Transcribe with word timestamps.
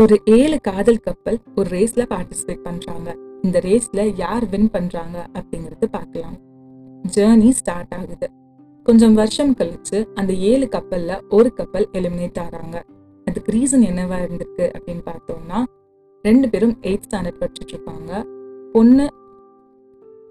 ஒரு 0.00 0.20
ஏழு 0.24 0.60
காதல் 0.60 0.98
கப்பல் 0.98 1.38
ஒரு 1.56 1.78
ரேஸ்ல 1.78 2.04
பார்ட்டிசிபேட் 2.10 2.62
பண்றாங்க. 2.62 3.16
இந்த 3.42 3.58
ரேஸ்ல 3.58 4.12
யார் 4.16 4.48
வின் 4.48 4.70
பண்றாங்க 4.70 5.26
அப்படிங்கறது 5.32 5.86
பார்க்கலாம். 5.90 6.36
ஜேர்னி 7.14 7.48
ஸ்டார்ட் 7.48 7.94
ஆகுது. 7.94 8.30
கொஞ்சம் 8.82 9.14
வருஷம் 9.14 9.54
கழிச்சு 9.54 10.06
அந்த 10.14 10.32
ஏழு 10.32 10.68
கப்பல்ல 10.72 11.20
ஒரு 11.28 11.52
கப்பல் 11.52 11.88
எலிமினேட் 11.92 12.38
ஆறாங்க. 12.38 12.82
அதுக்கு 13.24 13.52
ரீசன் 13.52 13.86
என்னவா 13.90 14.18
இருந்திருக்கு 14.24 14.72
அப்படின்னு 14.78 15.02
பார்த்தோம்னா 15.04 15.64
ரெண்டு 16.22 16.48
பேரும் 16.48 16.78
எயிட் 16.80 17.02
ஸ்டாண்டர்ட் 17.08 17.40
படிச்சுட்டு 17.40 17.72
இருப்பாங்க. 17.72 18.24
பொண்ணு 18.72 19.08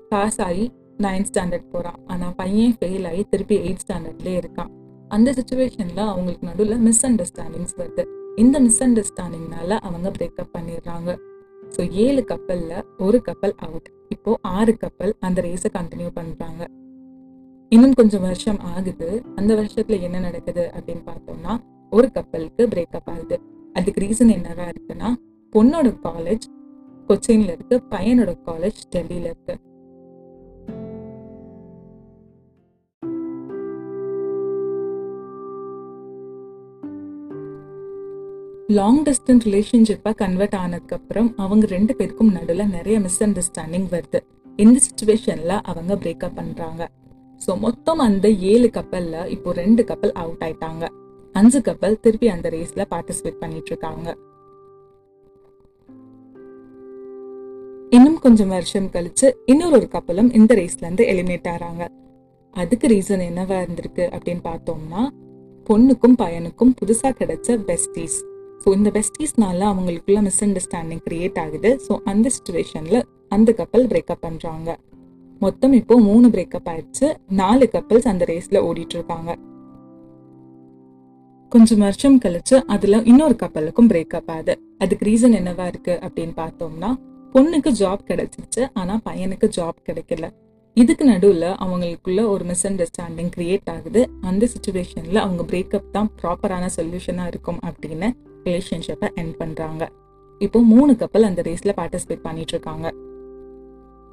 பாஸ் 0.09 0.41
ஆகி 0.41 0.71
நைன்த் 0.97 1.31
ஸ்டாண்டர்ட் 1.33 1.69
போறான். 1.71 1.99
ஆனா 2.07 2.33
பையன் 2.35 2.75
ஃபெயில் 2.79 3.07
ஆகி 3.07 3.23
திருப்பி 3.23 3.57
எயிட் 3.57 3.85
ஸ்டாண்டர்ட்லேயே 3.87 4.43
இருக்கான். 4.43 4.71
அந்த 5.07 5.31
சுச்சுவேஷன்ல 5.31 5.97
அவங்களுக்கு 5.97 6.47
நடுவில் 6.47 6.77
மிஸ் 6.77 7.05
அண்டர்ஸ்டாண்டிங்ஸ் 7.05 7.77
வருது. 7.77 8.05
இந்த 8.43 8.57
மிஸ் 8.65 8.81
அண்டர்ஸ்டாண்டிங்னால 8.85 9.69
அவங்க 9.87 10.07
பிரேக்கப் 10.17 10.53
பண்ணிடுறாங்க. 10.55 11.09
ஸோ 11.75 11.81
ஏழு 12.03 12.21
கப்பலில் 12.31 12.85
ஒரு 13.05 13.17
கப்பல் 13.27 13.55
அவுட் 13.65 13.89
இப்போ 14.15 14.31
ஆறு 14.57 14.73
கப்பல் 14.83 15.13
அந்த 15.27 15.39
ரேஸை 15.47 15.69
கண்டினியூ 15.77 16.09
பண்ணுறாங்க 16.19 16.61
இன்னும் 17.71 17.97
கொஞ்சம் 17.99 18.23
வருஷம் 18.27 18.59
ஆகுது. 18.73 19.09
அந்த 19.39 19.51
வருஷத்தில் 19.59 20.03
என்ன 20.07 20.19
நடக்குது 20.19 20.63
அப்படின்னு 20.75 21.03
பார்த்தோம்னா 21.09 21.53
ஒரு 21.91 22.07
கப்பலுக்கு 22.15 22.63
பிரேக்கப் 22.73 23.09
ஆகுது. 23.13 23.37
அதுக்கு 23.77 24.01
ரீசன் 24.05 24.33
என்னவா 24.37 24.65
இருக்குன்னா 24.71 25.09
பொண்ணோட 25.53 25.89
காலேஜ் 26.07 26.45
கொச்சின்ல 27.09 27.51
இருக்கு 27.55 27.75
பையனோட 27.93 28.31
காலேஜ் 28.47 28.79
டெல்லியில 28.95 29.29
இருக்கு. 29.33 29.55
லாங் 38.77 38.99
டிஸ்டன்ஸ் 39.05 39.45
ரிலேஷன்ஷிப்பாக 39.47 40.15
கன்வெர்ட் 40.19 40.55
ஆனதுக்கப்புறம் 40.61 41.29
அவங்க 41.43 41.65
ரெண்டு 41.75 41.93
பேருக்கும் 41.99 42.29
நடுவில் 42.35 42.73
நிறைய 42.75 42.95
மிஸ் 43.05 43.21
அண்டர்ஸ்டாண்டிங் 43.25 43.87
வருது. 43.93 44.19
இந்த 44.63 44.77
சுச்சுவேஷனில் 44.85 45.53
அவங்க 45.69 45.93
பிரேக்கப் 46.03 46.35
பண்ணுறாங்க 46.39 46.81
ஸோ 47.45 47.51
மொத்தம் 47.63 48.01
அந்த 48.05 48.27
ஏழு 48.51 48.69
கப்பலில் 48.77 49.29
இப்போ 49.35 49.49
ரெண்டு 49.61 49.81
கப்பல் 49.89 50.13
அவுட் 50.23 50.43
ஆயிட்டாங்க. 50.47 50.83
அஞ்சு 51.35 51.61
கப்பல் 51.67 51.99
திருப்பி 52.03 52.29
அந்த 52.35 52.47
ரேஸில் 52.55 52.85
பார்ட்டிசிபேட் 52.93 53.41
பண்ணிட்டு 53.43 53.71
இருக்காங்க. 53.73 54.07
இன்னும் 57.97 58.21
கொஞ்சம் 58.27 58.53
வருஷம் 58.57 58.93
கழிச்சு 58.95 59.27
இன்னொரு 59.51 59.77
ஒரு 59.81 59.89
கப்பலும் 59.97 60.31
இந்த 60.39 60.53
ரேஸ்லேருந்து 60.61 61.05
எலிமினேட் 61.13 61.51
ஆகிறாங்க 61.53 61.83
அதுக்கு 62.55 62.87
ரீசன் 62.95 63.27
என்னவா 63.29 63.57
இருந்திருக்கு 63.63 64.05
அப்படின்னு 64.15 64.43
பார்த்தோம்னா 64.51 65.03
பொண்ணுக்கும் 65.69 66.19
பையனுக்கும் 66.23 66.75
புதுசாக 66.81 67.17
கிடைச்ச 67.21 67.57
பெஸ்டீஸ் 67.65 68.19
ஸோ 68.63 68.69
இந்த 68.77 68.89
பெஸ்டீஸ்னால 68.97 69.59
அவங்களுக்குள்ள 69.71 70.21
மிஸ் 70.27 70.41
அண்டர்ஸ்டாண்டிங் 70.45 71.03
கிரியேட் 71.07 71.39
ஆகுது. 71.43 71.69
ஸோ 71.85 71.95
அந்த 72.11 72.27
சுச்சுவேஷனில் 72.35 73.01
அந்த 73.35 73.49
கப்பல் 73.59 73.87
பிரேக்கப் 73.91 74.23
பண்ணுறாங்க 74.25 74.69
மொத்தம் 75.41 75.73
இப்போ 75.79 75.95
மூணு 76.07 76.27
பிரேக்கப் 76.33 76.67
ஆயிடுச்சு. 76.71 77.07
நாலு 77.41 77.65
கப்பல்ஸ் 77.75 78.09
அந்த 78.11 78.23
ரேஸில் 78.31 78.65
ஓடிட்டு 78.69 78.95
இருக்காங்க 78.97 79.31
கொஞ்சம் 81.51 81.83
வருஷம் 81.85 82.17
கழிச்சு 82.23 82.55
அதுல 82.73 82.97
இன்னொரு 83.11 83.35
கப்பலுக்கும் 83.43 83.87
பிரேக்கப் 83.91 84.29
ஆகுது. 84.33 84.53
அதுக்கு 84.83 85.05
ரீசன் 85.09 85.37
என்னவா 85.39 85.65
இருக்கு 85.71 85.93
அப்படின்னு 86.05 86.35
பார்த்தோம்னா 86.41 86.89
பொண்ணுக்கு 87.35 87.71
ஜாப் 87.79 88.03
கிடைச்சிருச்சு 88.09 88.61
ஆனா 88.81 88.93
பையனுக்கு 89.07 89.47
ஜாப் 89.57 89.79
கிடைக்கல. 89.87 90.27
இதுக்கு 90.77 91.03
நடுவில் 91.11 91.47
அவங்களுக்குள்ள 91.63 92.21
ஒரு 92.33 92.43
மிஸ் 92.49 92.65
அண்டர்ஸ்டாண்டிங் 92.67 93.31
கிரியேட் 93.35 93.69
ஆகுது. 93.75 94.01
அந்த 94.29 94.43
சுச்சுவேஷன்ல 94.53 95.17
அவங்க 95.25 95.43
பிரேக்கப் 95.51 95.89
தான் 95.95 96.09
ப்ராப்பரான 96.19 96.67
சொல்யூஷனா 96.77 97.25
இருக்கும் 97.31 97.59
அப்படின்னு 97.69 98.09
ரிலேஷன்ஷிப்பை 98.45 99.07
என் 99.21 99.35
பண்றாங்க. 99.37 99.83
இப்போ 100.41 100.59
மூணு 100.73 100.91
கப்பல் 100.95 101.27
அந்த 101.29 101.41
ரேஸ்ல 101.41 101.71
பார்ட்டிசிபேட் 101.79 102.25
பண்ணிட்டு 102.27 102.53
இருக்காங்க. 102.55 102.87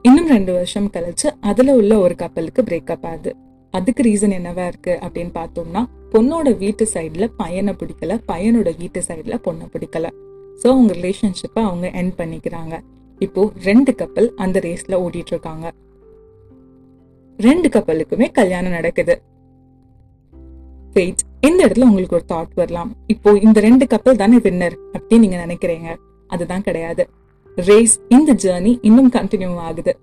இன்னும் 0.04 0.28
ரெண்டு 0.28 0.52
வருஷம் 0.52 0.88
கழிச்சு 0.94 1.28
அதுல 1.40 1.74
உள்ள 1.74 1.92
ஒரு 1.98 2.14
கப்பலுக்கு 2.14 2.62
பிரேக்கப் 2.62 3.06
ஆகுது. 3.10 3.30
அதுக்கு 3.74 4.02
ரீசன் 4.02 4.34
என்னவா 4.38 4.66
இருக்கு 4.66 4.92
அப்படின்னு 5.04 5.32
பார்த்தோம்னா 5.40 5.82
பொண்ணோட 6.12 6.48
வீட்டு 6.58 6.84
சைடுல 6.94 7.24
பையனை 7.36 7.72
பிடிக்கல 7.80 8.12
பையனோட 8.32 8.70
வீட்டு 8.78 9.00
சைடுல 9.08 9.36
பொண்ணை 9.46 9.66
பிடிக்கல. 9.74 10.08
ஸோ 10.60 10.66
அவங்க 10.74 10.92
ரிலேஷன்ஷிப்பை 10.98 11.62
அவங்க 11.68 11.86
என் 12.00 12.12
பண்ணிக்கிறாங்க. 12.18 12.74
இப்போ 13.18 13.42
ரெண்டு 13.64 13.94
கப்பல் 13.94 14.28
அந்த 14.36 14.60
ரேஸ்ல 14.60 14.94
ஓடிட்டு 15.04 15.32
இருக்காங்க. 15.34 15.66
ரெண்டு 17.38 17.68
கப்பலுக்குமே 17.68 18.26
கல்யாணம் 18.32 18.76
நடக்குது. 18.78 19.14
வெயிட் 20.96 21.22
இந்த 21.40 21.60
இடத்துல 21.66 21.86
உங்களுக்கு 21.88 22.16
ஒரு 22.16 22.26
தாட் 22.28 22.54
வரலாம்? 22.54 22.90
இப்போ 23.06 23.30
இந்த 23.46 23.60
ரெண்டு 23.60 23.86
கப்பல் 23.86 24.16
தானே 24.16 24.36
வின்னர் 24.36 24.76
அப்படின்னு 24.92 25.18
நீங்க 25.18 25.38
நினைக்கிறீங்க. 25.46 25.96
அதுதான் 26.26 26.62
கிடையாது. 26.62 27.04
ரேஸ் 27.56 28.00
இந்த 28.08 28.34
ஜேர்னி 28.34 28.78
இன்னும் 28.82 29.10
கண்டினியூ 29.10 29.56
ஆகுது. 29.68 29.98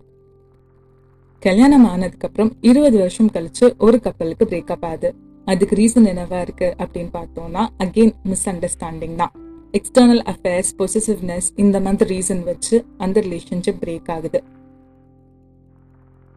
கல்யாணம் 1.39 1.85
ஆனதுக்கு 1.85 2.27
அப்புறம் 2.27 2.51
இருபது 2.61 2.97
வருஷம் 2.97 3.31
கழிச்சு 3.33 3.77
ஒரு 3.77 3.99
கப்பலுக்கு 3.99 4.45
பிரேக்கப் 4.45 4.85
ஆகுது. 4.89 5.09
அதுக்கு 5.45 5.75
ரீசன் 5.75 6.09
என்னவா 6.11 6.41
இருக்கு 6.41 6.75
அப்படின்னு 6.77 7.09
பார்த்தோம்னா 7.13 7.63
அகெயின் 7.79 8.13
மிஸ் 8.23 8.49
அண்டர்ஸ்டாண்டிங் 8.49 9.15
தான். 9.15 9.33
எக்ஸ்டர்னல் 9.71 10.23
அஃபேர்ஸ் 10.31 10.71
பொசிசிவ்னஸ் 10.77 11.49
இந்த 11.55 11.79
மாதிரி 11.79 12.09
ரீசன் 12.13 12.43
வச்சு 12.43 12.85
அந்த 12.97 13.17
ரிலேஷன்ஷிப் 13.19 13.81
பிரேக் 13.85 14.11
ஆகுது. 14.11 14.43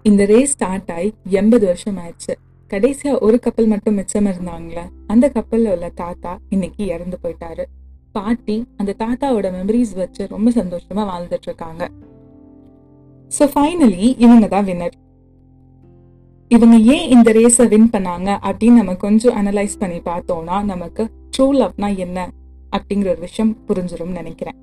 இந்த 0.02 0.24
ரேஸ் 0.24 0.52
ஸ்டார்ட் 0.52 0.90
ஆகி 0.90 1.14
எண்பது 1.28 1.66
வருஷம் 1.66 1.98
ஆயிடுச்சு. 1.98 2.34
கடைசியா 2.70 3.12
ஒரு 3.20 3.38
கப்பல் 3.38 3.68
மட்டும் 3.72 3.94
மிச்சம் 3.94 4.28
இருந்தாங்களே 4.30 4.84
அந்த 5.06 5.26
கப்பல்ல 5.34 5.72
உள்ள 5.74 5.88
தாத்தா 6.00 6.32
இன்னைக்கு 6.48 6.82
இறந்து 6.94 7.16
போயிட்டாரு. 7.22 7.64
பாட்டி 8.12 8.56
அந்த 8.76 8.94
தாத்தாவோட 9.02 9.46
மெமரிஸ் 9.56 9.92
வச்சு 9.94 10.22
ரொம்ப 10.34 10.50
சந்தோஷமா 10.50 11.02
வாழ்ந்துட்டு 11.10 11.48
இருக்காங்க. 11.50 11.82
ஸோ 13.30 13.46
ஃபைனலி 13.54 14.04
இவங்க 14.24 14.46
தான் 14.46 14.66
வின்னர் 14.70 14.96
இவங்க 16.50 16.76
ஏன் 16.94 17.06
இந்த 17.14 17.28
ரேஸை 17.32 17.64
வின் 17.68 17.92
பண்ணாங்க 17.94 18.28
அப்படின்னு 18.48 18.80
நம்ம 18.80 18.94
கொஞ்சம் 19.06 19.36
அனலைஸ் 19.40 19.78
பண்ணி 19.78 20.00
பார்த்தோம்னா 20.10 20.58
நமக்கு 20.64 21.04
ட்ரூ 21.34 21.48
லவ்னா 21.60 21.90
என்ன 21.96 22.28
அப்படிங்கிற 22.76 23.08
ஒரு 23.14 23.20
விஷயம் 23.20 23.56
புரிஞ்சிடும் 23.68 24.16
நினைக்கிறேன். 24.20 24.58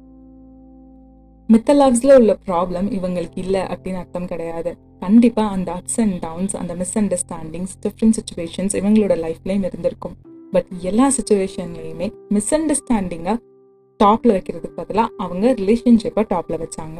மித்த 1.51 1.71
லவ்ஸில் 1.79 2.15
உள்ள 2.17 2.37
ப்ராப்ளம் 2.45 2.87
இவங்களுக்கு 2.97 3.39
இல்லை 3.43 3.61
அப்படின்னு 3.61 3.99
அர்த்தம் 4.01 4.27
கிடையாது. 4.27 4.71
கண்டிப்பாக 4.99 5.49
அந்த 5.55 5.69
அப்ஸ் 5.73 5.99
அண்ட் 6.03 6.19
டவுன்ஸ் 6.19 6.55
அந்த 6.55 6.75
மிஸ் 6.75 6.97
அண்டர்ஸ்டாண்டிங்ஸ் 6.99 7.73
டிஃப்ரெண்ட் 7.83 8.17
சுச்சுவேஷன்ஸ் 8.19 8.75
இவங்களோட 8.79 9.15
லைஃப்லேயும் 9.25 9.65
இருந்திருக்கும். 9.69 10.15
பட் 10.51 10.69
எல்லா 10.81 11.11
சுச்சுவேஷன்லையுமே 11.17 12.07
மிஸ் 12.29 12.53
அண்டர்ஸ்டாண்டிங்கை 12.55 13.33
டாப்பில் 13.99 14.33
வைக்கிறதுக்கு 14.35 14.79
பதிலாக 14.81 15.09
அவங்க 15.17 15.51
ரிலேஷன்ஷிப்பை 15.51 16.23
டாப்பில் 16.33 16.61
வச்சாங்க. 16.63 16.99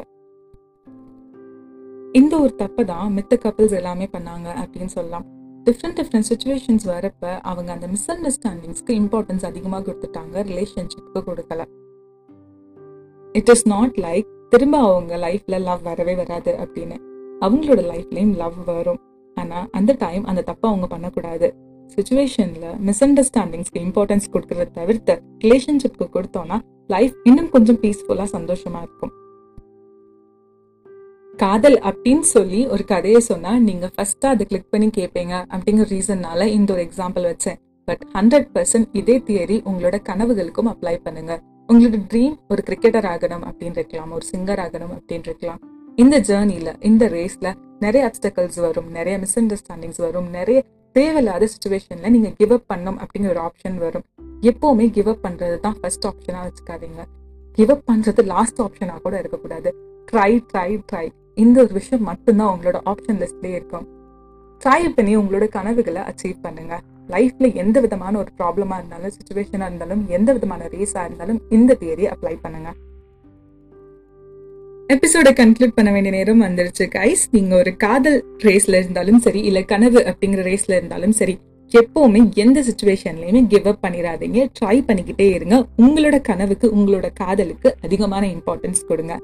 இந்த 2.12 2.40
ஒரு 2.40 2.54
தப்பை 2.58 2.84
தான் 2.86 3.14
மித்த 3.18 3.38
கப்பிள்ஸ் 3.46 3.78
எல்லாமே 3.80 4.10
பண்ணாங்க 4.16 4.50
அப்படின்னு 4.64 4.94
சொல்லலாம். 4.98 5.26
டிஃப்ரெண்ட் 5.68 5.98
டிஃப்ரெண்ட் 6.00 6.30
சுச்சுவேஷன்ஸ் 6.32 6.86
வரப்ப 6.94 7.40
அவங்க 7.52 7.72
அந்த 7.72 7.88
மிஸ் 7.88 8.10
அண்டர்ஸ்டாண்டிங்ஸ்க்கு 8.12 8.94
இம்பார்ட்டன்ஸ் 9.02 9.46
அதிகமாக 9.52 9.84
கொடுத்துட்டாங்க 9.88 10.36
ரிலேஷன்ஷிப்க்கு 10.52 11.22
கொடுக்கல. 11.30 11.64
இட் 13.34 13.50
இஸ் 13.50 13.68
நாட் 13.68 13.96
லைக் 13.96 14.28
திரும்ப 14.50 14.78
அவங்க 14.78 15.18
லைஃப்ல 15.18 15.62
லவ் 15.62 15.82
வரவே 15.82 16.16
வராது 16.16 16.52
அப்படின்னு. 16.60 16.98
அவங்களோட 17.42 17.82
லைஃப்லயும் 17.92 18.36
லவ் 18.36 18.58
வரும். 18.66 19.00
ஆனா 19.36 19.68
அந்த 19.72 19.96
டைம் 19.98 20.24
அந்த 20.24 20.44
தப்பை 20.46 20.68
அவங்க 20.72 20.88
பண்ணக்கூடாது. 20.88 21.48
சுச்சுவேஷன்ல 21.96 22.68
மிஸ் 22.78 23.04
அண்டர்ஸ்டாண்டிங்ஸ்க்கு 23.04 23.80
இம்பார்ட்டன்ஸ் 23.80 24.30
கொடுக்கறத 24.34 24.72
தவிர்த்து 24.72 25.22
ரிலேஷன்ஷிப்க்கு 25.46 26.08
கொடுத்தோம்னா 26.14 26.60
லைஃப் 26.88 27.16
இன்னும் 27.24 27.50
கொஞ்சம் 27.50 27.80
பீஸ்ஃபுல்லா 27.82 28.26
சந்தோஷமா 28.32 28.82
இருக்கும். 28.82 29.14
காதல் 31.38 31.78
அப்படின்னு 31.90 32.26
சொல்லி 32.36 32.68
ஒரு 32.68 32.84
கதையை 32.86 33.20
சொன்னா 33.20 33.60
நீங்க 33.60 33.90
ஃபஸ்ட்டாக 33.96 34.34
அதை 34.34 34.46
கிளிக் 34.46 34.70
பண்ணி 34.70 34.90
கேட்பீங்க 34.98 35.34
அப்படிங்கிற 35.54 35.86
ரீசன்னால 35.96 36.46
இந்த 36.46 36.74
ஒரு 36.74 36.84
எக்ஸாம்பிள் 36.84 37.26
வச்சேன். 37.32 37.58
பட் 37.88 38.04
ஹண்ட்ரட் 38.14 38.50
பர்சன்ட் 38.54 38.90
இதே 38.92 39.18
தியரி 39.20 39.58
உங்களோட 39.70 39.98
கனவுகளுக்கும் 40.10 40.72
அப்ளை 40.74 40.96
பண்ணுங்க. 41.04 41.34
உங்களோட 41.74 42.00
ட்ரீம் 42.14 42.36
ஒரு 42.50 42.64
கிரிக்கெட்டர் 42.66 43.08
ஆகணும் 43.14 43.44
அப்படின்னு 43.52 43.78
இருக்கலாம் 43.78 44.12
ஒரு 44.12 44.26
சிங்கர் 44.32 44.62
ஆகணும் 44.66 44.94
அப்படின்னு 44.98 45.26
இருக்கலாம் 45.30 45.60
இந்த 45.96 46.20
ஜேர்னில 46.20 46.76
இந்த 46.80 47.06
ரேஸ்ல 47.06 47.54
நிறைய 47.80 48.12
அப்டக்கல்ஸ் 48.12 48.60
வரும் 48.60 48.92
நிறைய 48.92 49.20
மிஸ் 49.20 49.40
அண்டர்ஸ்டாண்டிங்ஸ் 49.40 49.98
வரும் 49.98 50.30
நிறைய 50.30 50.64
தேவையில்லாத 50.92 51.48
சுச்சுவேஷன்ல 51.54 52.10
நீங்க 52.10 52.30
கிவ் 52.38 52.52
அப் 52.52 52.68
பண்ணும் 52.68 52.98
அப்படிங்கிற 53.00 53.30
ஒரு 53.30 53.40
ஆப்ஷன் 53.40 53.78
வரும். 53.78 54.06
எப்பவுமே 54.42 54.90
கிவ் 54.90 55.08
அப் 55.08 55.24
பண்றது 55.24 55.60
தான் 55.60 55.78
ஃபர்ஸ்ட் 55.82 56.06
ஆப்ஷனாக 56.06 56.50
வச்சுக்காதீங்க. 56.50 57.04
கிவ் 57.52 57.70
அப் 57.70 57.84
பண்றது 57.92 58.26
லாஸ்ட் 58.26 58.62
ஆப்ஷனா 58.62 59.02
கூட 59.02 59.20
இருக்கக்கூடாது. 59.20 59.76
ட்ரை 60.12 60.40
ட்ரை 60.54 60.82
ட்ரை 60.92 61.10
இந்த 61.34 61.64
ஒரு 61.64 61.74
விஷயம் 61.74 62.04
மட்டும்தான் 62.04 62.60
உங்களோட 62.60 62.78
ஆப்ஷன் 62.86 63.20
லிஸ்ட்லேயே 63.24 63.54
இருக்கும். 63.54 63.88
ட்ரை 64.66 64.90
பண்ணி 64.96 65.18
உங்களோட 65.18 65.48
கனவுகளை 65.48 66.02
அச்சீவ் 66.02 66.36
பண்ணுங்க. 66.42 66.82
லைஃப்ல 67.10 67.54
எந்த 67.54 67.80
விதமான 67.80 68.18
ஒரு 68.18 68.28
ப்ராப்ளமா 68.38 68.78
இருந்தாலும் 68.78 69.12
சுச்சுவேஷனாக 69.18 69.66
இருந்தாலும் 69.66 70.06
எந்த 70.10 70.34
விதமான 70.34 70.66
ரேஸா 70.66 71.06
இருந்தாலும் 71.06 71.42
இந்த 71.50 71.78
தியரி 71.80 72.08
அப்ளை 72.14 72.36
பண்ணுங்க. 72.42 72.72
எபிசோட 74.88 75.30
கன்க்ளூட் 75.40 75.76
பண்ண 75.76 75.92
வேண்டிய 75.92 76.16
நேரம் 76.16 76.42
வந்துருச்சு 76.42 76.80
கைஸ் 76.80 77.24
நீங்க 77.32 77.56
ஒரு 77.56 77.78
காதல் 77.78 78.26
ரேஸ்ல 78.38 78.78
இருந்தாலும் 78.78 79.20
சரி 79.20 79.42
இல்ல 79.42 79.62
கனவு 79.62 80.00
அப்படிங்கிற 80.00 80.42
ரேஸ்ல 80.50 80.76
இருந்தாலும் 80.76 81.12
சரி 81.12 81.38
எப்பவுமே 81.72 82.34
எந்த 82.34 82.62
சுச்சுவேஷன்லயுமே 82.62 83.48
கிவ் 83.48 83.68
அப் 83.68 83.84
பண்ணிடாதீங்க 83.86 84.48
ட்ரை 84.60 84.78
பண்ணிக்கிட்டே 84.88 85.34
இருங்க. 85.34 85.66
உங்களோட 85.78 86.22
கனவுக்கு 86.22 86.70
உங்களோட 86.76 87.10
காதலுக்கு 87.14 87.76
அதிகமான 87.82 88.28
இம்பார்ட்டன்ஸ் 88.28 88.86
கொடுங்க. 88.88 89.20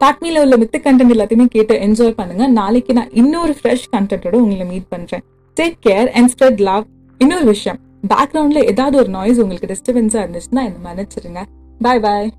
பாட்மில 0.00 0.40
உள்ள 0.40 0.56
மித்த 0.56 0.78
கண்டென்ட் 0.78 1.14
எல்லாத்தையுமே 1.16 1.46
கேட்டு 1.46 1.74
என்ஜாய் 1.74 2.10
பண்ணுங்க. 2.10 2.46
நாளைக்கு 2.46 2.92
நான் 2.92 3.10
இன்னொரு 3.10 3.54
ஃப்ரெஷ் 3.62 3.90
கண்டென்ட்டோட 3.96 4.34
உங்களை 4.34 4.66
மீட் 4.66 4.88
பண்றேன். 4.88 5.22
Take 5.60 5.74
care 5.86 6.08
and 6.08 6.30
spread 6.30 6.60
love 6.60 6.84
இன்னொரு 7.18 7.44
விஷயம் 7.44 7.78
பேக்ரவுண்ட்ல 8.08 8.64
ஏதாவது 8.64 8.96
ஒரு 8.96 9.08
நாய்ஸ் 9.08 9.40
உங்களுக்கு 9.40 9.76
டிஸ்டர்பன்ஸாக 9.76 10.26
இருந்துச்சுன்னா 10.26 10.64
என்ன 10.64 10.76
மன்னிச்சிருங்க. 10.84 11.42
பாய் 11.78 12.00
பாய் 12.00 12.32